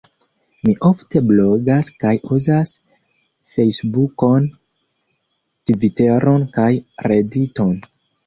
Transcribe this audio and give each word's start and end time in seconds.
Mi 0.67 0.71
ofte 0.87 1.19
blogas 1.31 1.89
kaj 2.03 2.13
uzas 2.37 2.71
Fejsbukon, 3.57 4.49
Tviteron 5.71 6.47
kaj 6.59 6.69
Rediton. 7.13 7.77